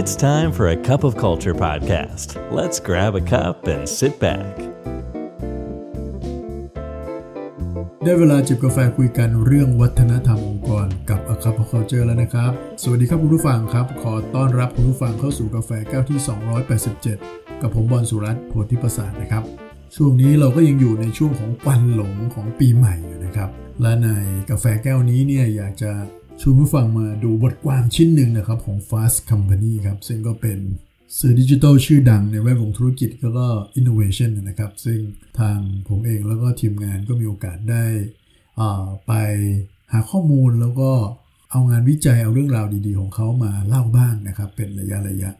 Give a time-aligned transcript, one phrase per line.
[0.00, 2.28] It's time for a cup of culture podcast.
[2.58, 4.52] Let's grab a cup and sit back.
[8.04, 12.52] ได้เวลาจิบกาแฟคุยกันเรื่องวัฒนธรรมองค์กรกับ A Cup of Culture แล้วนะครับ
[12.82, 16.18] สวัสดีครับคุณผู้ฟังครับ ขอต้อนรับคุณผู้ฟังเข้าสู่กาแฟแก้วที่
[16.90, 19.42] 287 กับผมบอลสุรัตน์โพธิประสาทนะครับ
[19.96, 23.50] ช่วงนี้เราก็ยังอยู่ในช่วงของควันหลงของปีใหม่อยู่นะครับ
[23.82, 24.08] และใน
[24.50, 25.92] กาแฟแก้วนี้เนี่ยอยากจะ
[26.40, 30.58] ชวนผู้ฟังมาดูบทความชิ้นหนึ่งนะครับของ Fast Company ครับซึ่งก็เป็น
[31.18, 33.46] สื่อดิจิทัลชื่อดังในแวดวงธุรกิจแล้วก็
[33.78, 34.98] innovation นะครับ ซึ่ง
[35.38, 35.58] ทาง
[35.88, 37.84] ผมเองแล้วก็ทีมงานก็มีโอกาสได้
[38.60, 39.12] อ่าไป
[39.92, 40.90] หาข้อมูลแล้วก็
[41.50, 45.30] เอางานวิจัยเอาเรื่องราวดีๆ ของเขามาเล่าบ้างนะครับ เป็นระยะระยะ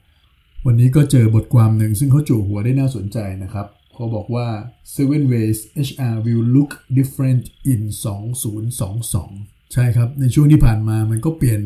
[0.67, 4.47] วันนี้ก็เจอบทความหนึ่งซึ่งเขาจู่หัวได้น่าสนใจนะครับเขาบอกว่า
[4.95, 11.61] seven ways HR will look different in 2022 ใช่ครับในช่วงที่ผ่านมามันก็เปลี่ยน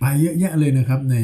[0.00, 1.16] ไปเยอะแยะเลยนะครับ ใน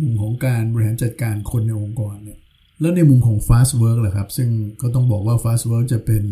[0.00, 2.38] มุมของการบริหารจัดการคนในองค์กรเนี่ย
[2.80, 4.48] แล้วในมุมของ fast work ล่ะครับ ซึ่ง
[4.82, 6.24] ก็ต้องบอกว่า fast work จะเป็น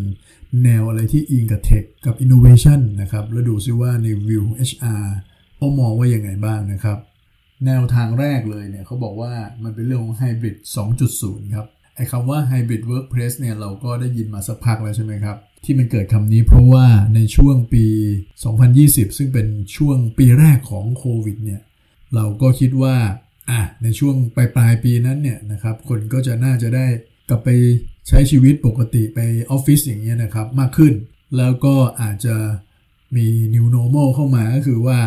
[0.63, 5.05] แนวอะไรที่อิงกับ tech กับ innovation นะครับ แล้วดูซิว่าในวิว HR
[5.55, 6.97] เขามองว่ายังไงบ้างนะครับ
[7.65, 10.57] แนวทางแรกเลยเนี่ยเขาบอกว่ามันเป็นเรื่องของ Hybrid
[11.05, 17.85] 2.0 ครับ ไอ้คำว่า Hybrid Workplace เนี่ยเราก็ได้ยินมาสักพักแล้วใช่ไหมครับ ที่มันเกิดคำนี้เพราะว่าในช่วงปี
[18.51, 21.61] 2020 ซึ่งเป็นช่วงปีแรกของโควิดเนี่ย
[22.15, 22.95] เราก็คิดว่า
[23.49, 26.85] อะในช่วงปลายปลายปีนั้นเนี่ยนะครับคนก็จะน่าจะได้
[27.29, 27.49] กลับไป
[28.07, 29.19] ใช้ชีวิตปกติไป
[29.51, 30.93] ออฟฟิศอย่างเงี้ยนะครับมากขึ้น
[31.37, 32.35] แล้วก็อาจจะ
[33.15, 34.99] มี new normal เข้ามาก็คือว่า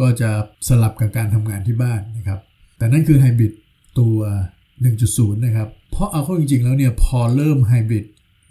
[0.00, 0.30] ก็จะ
[0.68, 2.40] สลับกับการทำงานที่บ้านนะครับ
[2.78, 3.52] แต่นั่นคือไฮบริด
[3.98, 4.18] ตัว
[4.76, 8.04] 1.0 นะครับ เพราะเอาเข้าจริงๆแล้วเนี่ยพอเริ่มไฮบริด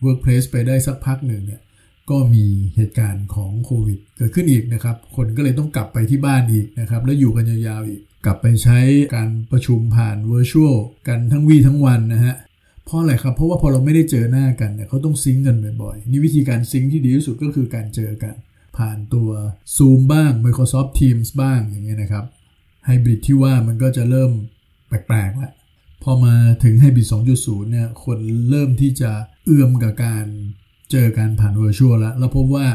[0.06, 1.62] Workplace ไปได้สักพักหนึ่งเนี่ย
[2.10, 8.80] ก็มีเหตุการณ์ของโควิดเกิดขึ้นอีกนะครับ คนก็เลยต้องกลับไปที่บ้านอีกนะครับ แล้วอยู่กันยาวๆอีก กลับไปใช้
[9.16, 10.78] การประชุมผ่าน Virtual
[11.08, 12.36] กันทั้งวี่ทั้งวันนะฮะ
[12.86, 18.36] เพราะอะไรครับ เพราะว่าพอเราไม่ได้เจอหน้ากันเนี่ยเขาต้องซิงกันบ่อยๆ นี่วิธีการซิงที่ดีที่สุดก็คือการเจอกัน
[18.78, 19.30] ผ่านตัว
[19.78, 22.26] Zoom บ้าง Microsoft Teams บ้างอย่างเงี้ยนะครับ
[22.86, 24.32] ไฮบริดที่ว่ามันก็จะเริ่ม
[24.88, 25.54] แปลกๆแล้ว
[26.04, 27.08] พอมาถึงไฮบริด
[27.40, 28.18] 2.0เนี่ยคน
[28.50, 29.12] เริ่มที่จะ
[29.46, 30.26] เอื้อมกับการ
[30.92, 32.66] เจอการผ่าน Virtual แล้วแล้วพบว่า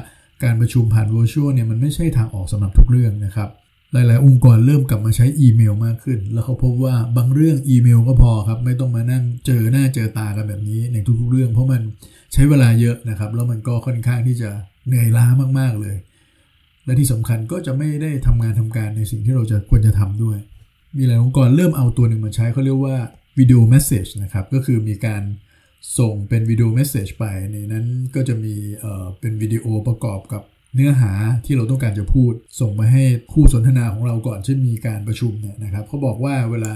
[0.45, 3.51] การประชุมผ่าน Virtual เนี่ยมันไม่ใช่ทางออกสำหรับทุกเรื่องนะครับ
[3.93, 11.83] หลาย ๆ องค์กรเริ่มกลับมาใช้อีเมลมากขึ้น แล้วเขาพบว่าบางเรื่องอีเมลก็พอครับ ไม่ต้องมานั่งเจอหน้าเจอตากันแบบนี้ในทุก ๆ เรื่อง เพราะมัน
[12.33, 14.51] ใช้เวลาเยอะนะครับ แล้วมันก็ค่อนข้างที่จะ
[14.87, 15.27] เหนื่อยล้า
[15.59, 15.97] มาก ๆ เลย
[16.85, 20.39] และที่สำคัญก็จะไม่ได้ทำงานทำการในสิ่งที่เราจะควรจะทำด้วย
[20.97, 22.97] มีหลายองค์กรเริ่มเอาตัวหนึ่งมาใช้เขาเรียกว่า
[23.39, 25.23] วิดีโอเมสเซจนะครับ ก็คือมีการ
[25.99, 30.43] ส่งเป็นวิดีโอเมสเซจไปในนั้นก็จะมีเอ่อเป็นวิดีโอประกอบกับ
[30.75, 31.13] เนื้อหา
[31.45, 36.75] ที่เราต้องการจะพูด ส่งไปให้คู่สนทนาของเราก่อนเช่นมีการประชุมเนี่ยนะครับเขาบอกว่าเวลา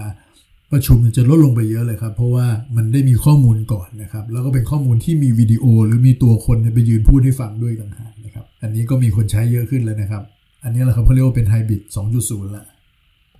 [0.72, 2.46] ประชุมจะลดลงไปเยอะเลยครับ เพราะว่า
[2.76, 10.22] มันได้มีข้อมูลก่อนนะครับ แล้วก็เป็นข้อมูลที่มีวิดีโอ หรือมีตัวคนไปยืนพูดให้ฟังด้วยต่างหากนะครับ อันนี้ก็มีคนใช้เยอะขึ้นเลยนะครับ
[10.64, 11.82] อันนี้แหละครับเขาเรียกว่าเป็นไฮบริด
[12.18, 12.64] 2.0ละ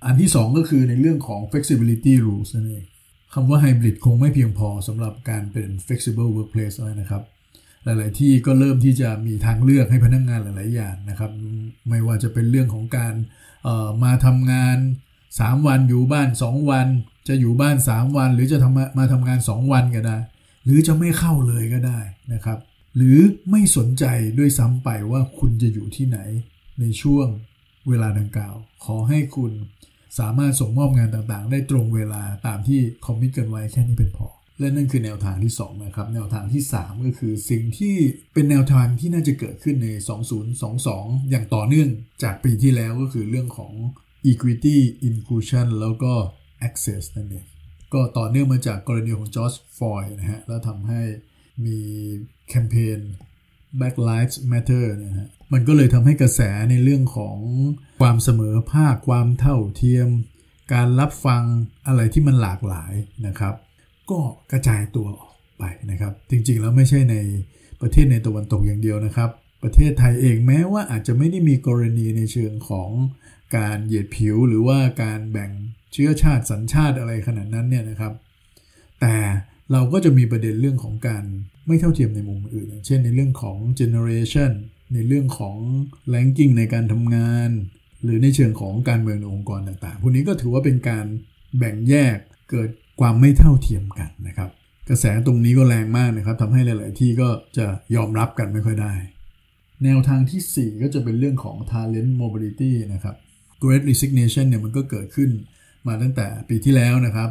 [0.05, 2.85] อันที่ 2 ก็คือในเรื่องของ flexibility rules นั่นเอง
[3.33, 7.23] คำว่าไฮบริดคงไม่เพียงพอสำหรับการเป็น flexible workplace แล้วนะครับ
[7.83, 11.31] หลาย ๆ ที่ก็เริ่มที่จะมีทางเลือกให้พนักงงานหลาย ๆ อย่างนะครับ
[11.89, 13.13] ไม่ว่าจะเป็นเรื่องของการ
[14.03, 14.77] มาทำงาน
[15.21, 16.87] 3 วันอยู่บ้าน 2 วัน
[17.27, 20.17] จะอยู่บ้าน 3 วัน หรือจะทำมาทำงาน 2 วันก็ได้
[20.65, 21.99] หรือจะไม่เข้าเลยก็ได้
[22.33, 22.59] นะครับ
[22.95, 23.17] หรือ
[23.51, 24.05] ไม่สนใจ
[24.37, 26.19] ด้วยซ้ำไปว่าคุณจะอยู่ที่ไหน
[26.79, 27.27] ในช่วง
[27.87, 28.55] เวลาดังกล่าว
[28.85, 29.51] ขอให้คุณ
[30.19, 34.27] สามารถส่งมอบงานต่างๆ ได้ตรงเวลาตามที่คอมมิตกันไว้แค่นี้เป็นพอ
[34.59, 37.95] และนั่นคือแนวทางที่ 2 นะครับ แนวทางที่ 3 ก็คือสิ่งที่
[38.33, 39.87] เป็นแนวทางที่น่าจะเกิดขึ้นใน
[40.59, 41.89] 2022 อย่างต่อเนื่อง
[42.23, 43.73] จากปีที่แล้วก็คือเรื่องของ
[44.31, 44.77] equity
[45.09, 46.13] inclusion แล้วก็
[46.67, 47.45] access นั่นเอง
[47.93, 51.01] ก็ต่อเนื่องมาจากกรณีของจอร์จฟอยนะฮะแล้วทำให้
[51.65, 51.77] มี
[52.49, 52.99] แคมเปญ
[53.79, 57.37] Black Lives Matter นะฮะมันก็เลยทำให้กระแสในเรื่องของ
[58.01, 60.09] ความเสมอภาคความเท่าเทียม
[60.73, 61.43] การรับฟัง
[61.87, 62.93] อะไรที่มันหลากหลาย
[63.27, 63.55] นะครับ
[64.09, 64.19] ก็
[64.51, 67.15] กระจายตัวออกไปนะครับ จริงๆแล้วไม่ใช่ใน
[67.81, 69.29] ประเทศในตะวันตกอย่างเดียวนะครับ
[69.63, 72.89] ประเทศไทยเองแม้ว่าอาจจะไม่ได้มีกรณีในเชิงของ
[73.57, 75.51] การเหยียดผิวหรือว่าการแบ่ง
[75.93, 78.13] เชื้อชาติสัญชาติอะไรขนาดนั้นเนี่ยนะครับ
[79.01, 79.15] แต่
[79.71, 81.23] เราก็จะมีประเด็นเรื่องของการ
[81.67, 84.51] ไม่เท่าเทียมในมุมอื่น เช่นในเรื่องของ generation
[84.93, 85.57] ในเรื่องของ
[86.13, 87.49] ranking ในการทำงาน
[88.03, 91.05] หรือในเชิงของการเมืองในองค์กรต่างๆ พวกนี้ก็ถือว่าเป็นการ
[91.57, 92.17] แบ่งแยก
[92.49, 92.69] เกิด
[92.99, 94.49] ความไม่เท่าเทียมกันนะครับ
[94.89, 97.65] กระแสตรงนี้ก็แรงมากนะครับทำให้หลาย ๆ ที่ก็จะ
[97.95, 98.93] ยอมรับกันไม่ค่อยได้
[99.83, 103.15] แนวทางที่ 4 ก็จะเป็นเรื่องของ talent mobility นะครับ
[103.63, 105.29] Great Resignation เนี่ยมันก็เกิดขึ้น
[105.87, 107.29] มาตั้งแต่ปีที่แล้วนะครับ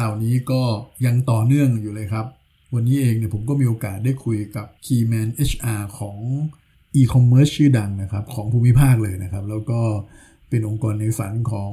[0.00, 0.62] ราวนี้ก็
[1.06, 2.26] ยังต่อเนื่องอยู่เลยครับ
[2.74, 6.16] วันนี้เองเนี่ยผมก็มีโอกาสได้คุยกับ Keyman HR ของ
[7.00, 9.80] e-commerce ชื่อดังนะครับ ของภูมิภาคเลยนะครับ แล้วก็
[10.48, 11.70] เป็นองค์กรในฝันของ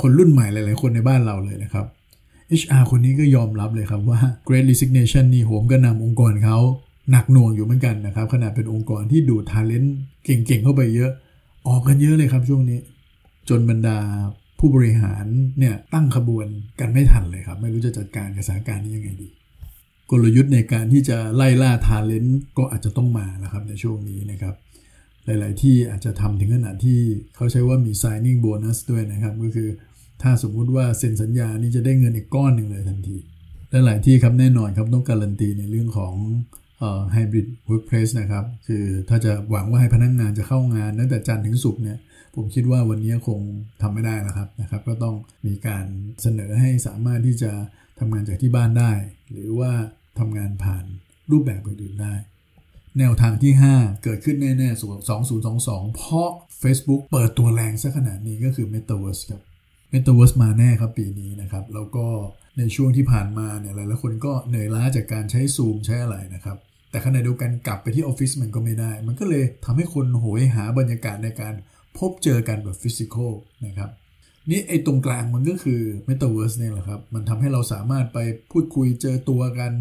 [0.00, 1.86] คนรุ่นใหม่หลาย ๆ คนในบ้านเราเลยนะครับ
[2.60, 6.58] HR คนนี้ก็ยอมรับเลยครับว่า Great Resignation นี่โหมกระนำองค์กรเขา
[7.10, 11.10] หนักหน่วงอยู่เหมือนกันนะครับขนาดเป็นองค์กรที่ดูทาเลนต์เก่ง ๆ เข้าไปเยอะ
[11.68, 12.78] ออกกันเยอะเลยครับช่วงนี้
[13.48, 13.98] จนบรรดา
[14.66, 15.26] ผู้บริหาร
[15.58, 16.46] เนี่ยตั้งขบวน
[16.80, 19.28] กันไม่ทันเลยครับ ไม่รู้จะจัดการกับสถานการณ์นี้ยังไงดี
[20.10, 24.54] กลยุทธ์ในการที่จะไล่ล่าทาเลนต์ก็อาจจะต้องมาแล้วครับในช่วงนี้นะครับ
[25.24, 26.98] หลาย ๆ ที่อาจจะทำถึงขนาดที่
[27.34, 29.68] เขาใช้ว่ามี signing bonus ด้วยนะครับ ก็คือ
[30.22, 33.16] ถ้าสมมุติว่าเซ็นสัญญานี่จะได้เงินอีกก้อนหนึ่งเลยทันที
[33.70, 36.14] และหลายที่ครับแน่นอนครับต้องการันตีในเรื่องของ
[37.12, 41.98] hybrid workplace นะครับ คือถ้าจะหวังว่าให้พนักงานจะเข้างานตั้งแต่จันทร์ถึงศุกร์เนี่ย
[42.34, 43.40] ผมคิดว่าวันนี้คง
[43.82, 45.16] ทำไม่ได้แล้วครับนะครับ ก็ต้อง
[45.46, 45.84] มีการ
[46.22, 47.52] เสนอให้สามารถที่จะ
[47.98, 48.92] ทำงานจากที่บ้านได้
[49.32, 49.72] หรือว่า
[50.18, 50.84] ทำงานผ่าน
[51.30, 52.14] รูปแบบอื่นๆได้
[52.98, 54.98] แนวทางที่ 5 เกิดขึ้นแน่ๆส่วน
[55.48, 56.30] 2022 เพราะ
[56.62, 59.42] Facebook เปิดตัวแรงซะขนาดนี้ก็คือ Metaverse ครับ
[59.92, 62.06] Metaverse มาแน่ครับปีนี้นะครับ แล้วก็
[62.58, 66.58] ในช่วงที่ผ่านมาเนี่ยหลายๆคนก็เหนื่อยล้าจากการใช้ซูมใช้อะไรนะครับ
[66.90, 71.54] แต่ขณะเดียวกันกลับไปที่ออฟฟิศมันก็ไม่ได้ มันก็เลยทำให้คนโหยหาบรรยากาศในการ
[71.98, 73.32] พบเจอกันแบบฟิสิกอล
[73.66, 73.90] นะครับ
[74.50, 78.18] นี่ไอ้ตรงกลางมันก็คือ Metaverse เนี่ยแหละครับ มันทำให้เราสามารถไป
[78.50, 79.72] พูดคุยเจอตัวกัน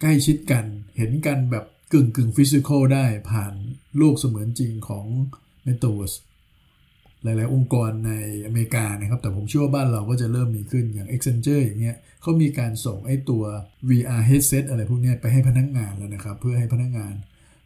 [0.00, 0.64] ใกล้ชิดกัน
[0.96, 3.54] เห็นกันแบบกึ่งกึ่งฟิสิกอลได้ผ่าน
[3.98, 5.06] โลกเสมือนจริงของ
[5.66, 6.16] Metaverse
[7.24, 8.12] หลาย ๆ องค์กรใน
[8.46, 13.44] อเมริกานะครับ แต่ผมเชื่อว่าบ้านเราก็จะเริ่มมีขึ้นอย่าง Accenture อย่างเงี้ยเขามีการส่งไอ้ตัว
[13.88, 17.14] VR headset อะไรพวกนี้ไปให้พนักงานแล้วนะครับ เพื่อให้พนักงาน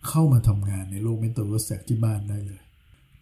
[0.08, 2.60] เข้ามาทำงานในโลก Metaverse จากที่บ้านได้เลย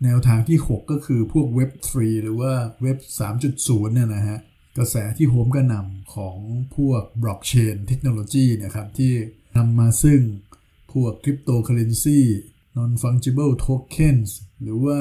[0.04, 2.52] แนวทางที่ 6 ก็คือพวกเว็บ3หรือว่า
[2.82, 2.98] เว็บ
[3.46, 4.38] 3.0 เนี่ยนะฮะ
[4.78, 6.36] กระแสที่โหมกระหน่ำของ
[6.76, 9.12] พวก blockchain technology นะครับที่
[9.56, 10.20] นำมาซึ่ง
[10.92, 12.20] พวก cryptocurrency
[12.76, 14.30] non fungible tokens
[14.62, 14.98] หรือว่า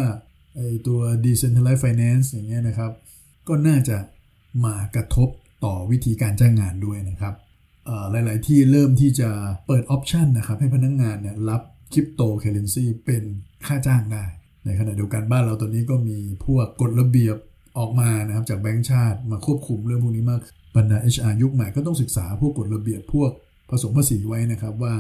[0.56, 2.92] ไอตัว decentralized finance อย่างเงี้ยนะครับ
[3.48, 3.98] ก็น่าจะ
[4.66, 5.30] มากระทบ
[5.66, 7.34] ต่อวิธีการจ้างงานด้วยนะครับ
[8.12, 9.30] หลาย ๆ ที่เริ่มที่จะ
[9.68, 11.62] เปิด option นะครับ ให้พนักงานเนี่ยรับ
[11.94, 13.24] คริปโตเคเรนซีเป็น
[13.66, 14.24] ค่าจ้างได้
[14.66, 17.38] ในขณะเดียวกันบ้านเราตอนนี้ก็มีพวกกฎระเบียบ
[17.78, 20.42] ออกมานะครับจากแบงก์ชาติมาควบคุมเรื่องพวกนี้มาก
[20.76, 23.32] บรรดา HR ยุคใหม่ก็ต้องศึกษาพวกกฎระเบียบพวก
[23.70, 24.94] ผสมภาษีไว้นะครับว่า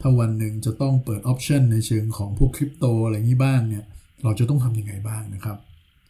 [0.00, 3.84] ถ้าวันหนึ่งจะต้องเปิดออปชันในเชิงของพวกคริปโตอะไรนี้บ้างเนี่ย
[4.24, 5.56] เราจะต้องทำยังไงบ้างนะครับ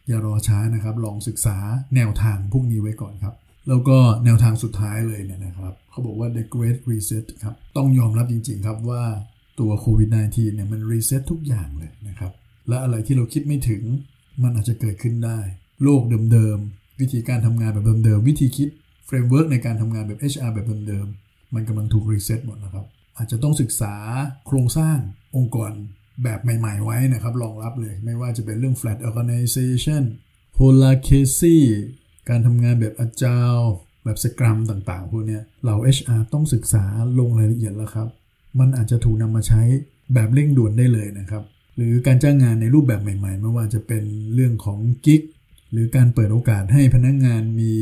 [0.07, 1.57] อย่ารอช้านะครับ ลองศึกษา
[1.95, 3.35] แนวทางพวกนี้ไว้ก่อนครับ
[3.67, 9.03] แล้วก็แนวทางสุดท้ายเลยเนี่ยนะครับเขาบอกว่า the great reset ครับต้องยอมรับจริง ๆ ครับว่า
[9.59, 12.31] ตัวโควิด -19 เนี่ยมัน reset ทุกอย่างเลยนะครับ
[12.67, 13.83] และอะไรที่เราคิดไม่ถึง
[14.43, 15.39] มันอาจจะเกิดขึ้นได้
[15.83, 16.01] โลก
[16.31, 18.69] เดิมๆ วิธีการทำงานแบบเดิมๆ วิธีคิด
[19.05, 22.85] framework ในการทำงานแบบ HR แบบเดิมๆ มันกำลังถูก reset หมดนะครับ
[23.17, 23.95] อาจจะต้องศึกษา
[24.47, 24.97] โครงสร้าง
[25.35, 25.71] องค์กร
[26.23, 30.03] แบบใหม่ๆไว้นะครับรองรับเลย ไม่ว่าจะเป็นเรื่อง flat organization
[30.59, 31.59] h o l a c a c y
[32.29, 33.67] การทำงานแบบ agile
[34.03, 36.85] แบบ scrum ต่างๆ พวกนี้เรา HR ต้องศึกษา
[37.19, 38.07] ลงรายละเอียดแล้วครับ
[38.59, 39.61] มันอาจจะถูกนำมาใช้
[40.13, 41.43] แบบเร่งด่วนได้เลยนะครับ
[41.75, 45.21] หรือการจ้างงานในรูปแบบใหม่ ๆ ไม่ว่าจะเป็นเรื่องของกิ๊ก
[45.71, 47.73] หรือการเปิดโอกาสให้พนักงงานมี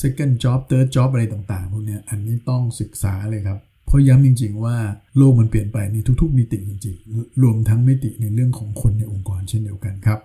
[0.00, 4.76] second job third job อะไรต่างๆ พวกนี้อันนี้ต้องศึกษาเลยครับ เพราะย้ำจริง ๆ ว่า
[5.16, 10.18] โลกมันเปลี่ยนไปในทุกๆมิติจริงๆ รวมทั้งมิติในเรื่องของคนในองค์กรเช่นเดียวกันครับ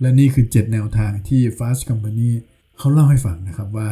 [0.00, 2.30] และนี่คือ 7 แนวทางที่ Fast Company
[2.78, 3.88] เขาเล่าให้ฟังนะครับว่า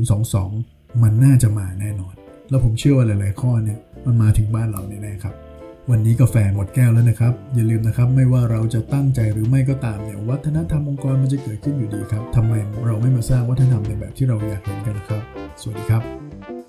[0.00, 2.14] 2022 มันน่าจะมาแน่นอน
[2.50, 5.34] แล้วผมเชื่อว่าหลาย ๆ ข้อเนี่ยมันมาถึงบ้านเราแน่ๆครับ
[5.90, 12.52] วันนี้กาแฟหมดแก้วแล้วนะครับ อย่าลืมนะครับ ไม่ว่าเราจะตั้งใจหรือไม่ก็ตามเนี่ยวัฒนธรรมองค์กรมันจะเกิดขึ้นอยู่ดีครับทำไม
[12.86, 15.22] เราไม่มาสร้างวัฒนธรรมในแบบที่เราอยากเห็นกันนะครับ
[15.60, 16.39] สวัสดีครับ